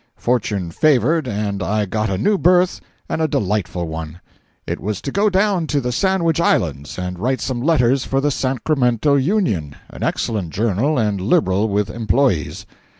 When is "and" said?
1.27-1.61, 3.07-3.21, 6.97-7.19, 10.97-11.21